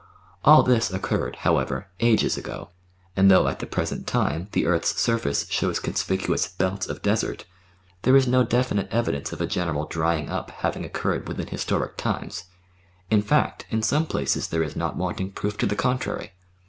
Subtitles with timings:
[0.43, 2.71] All this occurred, however, ages ago,
[3.15, 7.45] and though at the present time the earth's surface shows conspicuous belts of desert,
[8.01, 12.45] there is no definite evidence of a general drying up having occurred within historic times;
[13.11, 16.31] in fact, in some places there is not wanting proof to the contrary.